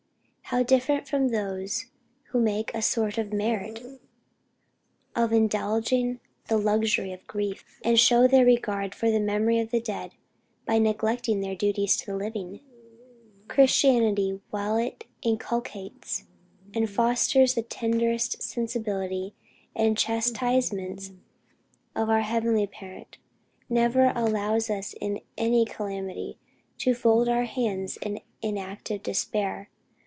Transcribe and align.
How 0.45 0.63
different 0.63 1.07
from 1.07 1.29
those 1.29 1.85
who 2.31 2.41
make 2.41 2.73
a 2.73 2.81
sort 2.81 3.17
of 3.17 3.31
merit 3.31 3.81
of 5.15 5.31
"indulging 5.31 6.19
the 6.49 6.57
luxury 6.57 7.13
of 7.13 7.25
grief;" 7.25 7.79
and 7.85 7.97
show 7.97 8.27
their 8.27 8.43
regard 8.43 8.93
for 8.93 9.09
the 9.09 9.21
memory 9.21 9.59
of 9.61 9.71
the 9.71 9.79
dead 9.79 10.11
by 10.65 10.77
neglecting 10.77 11.39
their 11.39 11.55
duties 11.55 11.95
to 11.95 12.05
the 12.05 12.17
living! 12.17 12.59
Christianity, 13.47 14.41
while 14.49 14.75
it 14.75 15.05
inculcates 15.21 16.25
and 16.75 16.89
fosters 16.89 17.53
the 17.55 17.61
tenderest 17.63 18.43
sensibility 18.43 19.33
to 19.77 19.83
the 19.87 19.95
chastisements 19.95 21.11
of 21.95 22.09
our 22.09 22.23
heavenly 22.23 22.67
Parent, 22.67 23.17
never 23.69 24.11
allows 24.17 24.69
us 24.69 24.93
in 24.99 25.21
any 25.37 25.63
calamity, 25.63 26.37
to 26.79 26.93
fold 26.93 27.29
our 27.29 27.45
hands 27.45 27.95
in 28.01 28.19
inactive 28.41 29.01
despair. 29.01 29.69